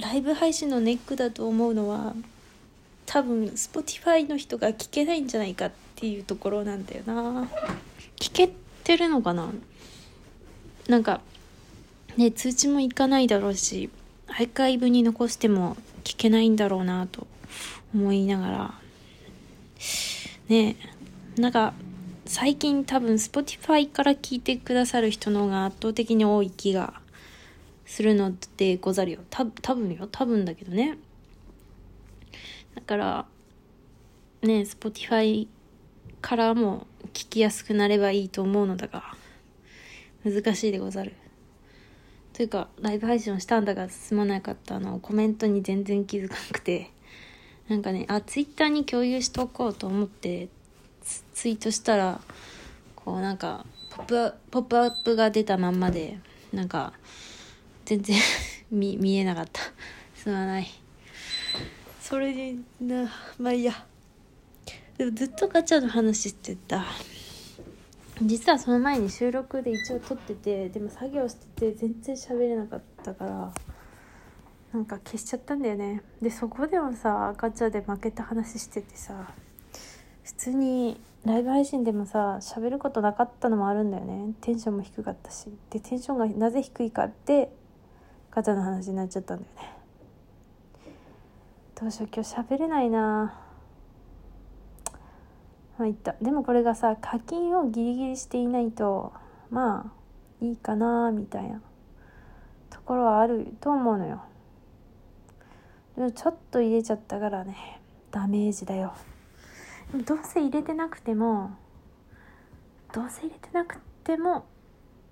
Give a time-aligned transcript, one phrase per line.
[0.00, 2.14] ライブ配信のネックだと思うのは
[3.06, 7.48] 多分 Spotify の人が聞けないんじゃないかっていうところなんだよな。
[8.16, 8.50] 聞け
[8.84, 9.52] てるのかな？
[10.88, 11.20] なんか
[12.16, 13.90] ね通知もいかないだろうし
[14.28, 17.26] アーカイブに残しても聞けないんだろうなと
[17.94, 18.74] 思いながら。
[20.48, 20.76] ね
[21.36, 21.74] なんか
[22.26, 26.94] 最近多分 Spotify から聞いてくださる人の方が圧倒的に多い気が
[27.90, 29.18] するのでござるよ。
[29.30, 30.06] た多分よ。
[30.06, 30.96] 多分だけどね。
[32.76, 33.26] だから
[34.42, 35.48] ね Spotify
[36.20, 39.16] からも聞きやすくなればいいと思うのだが
[40.24, 41.14] 難しいでござる。
[42.32, 46.92] というかライブ配信をしたんだが進まなかったのをコメントに全然気づかなくて。
[47.68, 50.48] なんかねあツイッターに共有しとこうと思って
[51.34, 52.20] ツイートしたら
[52.96, 53.64] こうなんか
[53.96, 56.18] ポップポップアップが出たまんまで
[56.52, 56.92] なんか
[57.90, 58.16] 全然
[58.70, 59.60] 見見えなかった。
[60.14, 60.66] すまない。
[62.00, 63.72] それでなまあいいや。
[64.96, 66.84] でもずっとガチャの話してた。
[68.22, 73.52] 実はその前に収録で一応撮っててでも作業してて全然喋れなかったから
[74.72, 76.02] なんか消しちゃったんだよね。
[76.22, 79.34] でそこでもさガチャで負けた話しててさ
[80.22, 84.32] 普通にライブ配信でもさ喋ることなかったのもあるんだよね。
[84.42, 85.48] テンションも低かったし。
[85.70, 87.50] でテンションがなぜ低いかって
[88.30, 89.76] ガチャの話になっちゃったんだよね。
[91.80, 93.40] どうしよう今日喋れないな。
[95.78, 99.12] まあいったでもこれがさ課金をギリギリしていないと
[99.50, 99.92] ま
[100.40, 101.60] あいいかなみたいな。
[102.68, 104.22] ところはあると思うのよ。
[105.96, 107.80] でもちょっと入れちゃったからね。
[108.10, 108.92] ダメージだよ。
[110.06, 111.50] どうせ入れてなくても
[112.92, 114.44] どうせ入れてなくても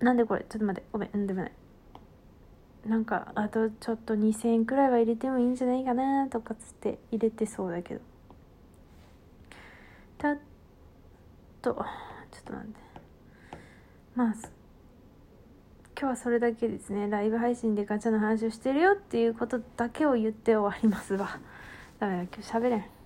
[0.00, 0.44] なんでこれ？
[0.48, 0.88] ちょっと待って。
[0.92, 1.18] ごめん。
[1.18, 1.52] んでもない。
[2.86, 8.00] なんかあとちょっと2,000円くらいは入れてもいいんじゃないかなとかつって入れてそうだけど。
[10.18, 10.38] たっ
[11.60, 11.74] と
[12.30, 12.80] ちょっと待って。
[14.14, 14.34] まあ
[15.98, 17.08] 今日はそれだけですね。
[17.08, 21.38] ライブ配信でガチャの話をしてるよっていうことだけを言って終わりますわ。
[22.00, 23.01] だから今日喋れん。